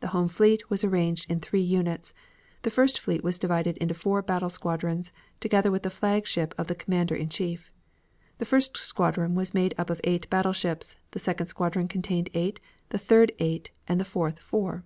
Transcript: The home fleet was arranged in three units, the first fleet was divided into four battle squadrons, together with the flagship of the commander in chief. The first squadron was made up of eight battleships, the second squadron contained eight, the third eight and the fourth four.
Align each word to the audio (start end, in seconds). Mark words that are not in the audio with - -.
The 0.00 0.06
home 0.16 0.28
fleet 0.28 0.70
was 0.70 0.82
arranged 0.82 1.30
in 1.30 1.40
three 1.40 1.60
units, 1.60 2.14
the 2.62 2.70
first 2.70 2.98
fleet 2.98 3.22
was 3.22 3.38
divided 3.38 3.76
into 3.76 3.92
four 3.92 4.22
battle 4.22 4.48
squadrons, 4.48 5.12
together 5.40 5.70
with 5.70 5.82
the 5.82 5.90
flagship 5.90 6.54
of 6.56 6.68
the 6.68 6.74
commander 6.74 7.14
in 7.14 7.28
chief. 7.28 7.70
The 8.38 8.46
first 8.46 8.78
squadron 8.78 9.34
was 9.34 9.52
made 9.52 9.74
up 9.76 9.90
of 9.90 10.00
eight 10.04 10.26
battleships, 10.30 10.96
the 11.10 11.18
second 11.18 11.48
squadron 11.48 11.86
contained 11.86 12.30
eight, 12.32 12.60
the 12.88 12.98
third 12.98 13.32
eight 13.40 13.70
and 13.86 14.00
the 14.00 14.06
fourth 14.06 14.38
four. 14.38 14.84